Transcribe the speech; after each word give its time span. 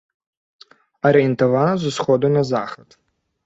Арыентавана 1.11 1.77
з 1.85 1.95
усходу 1.95 2.35
на 2.41 2.47
захад. 2.55 2.87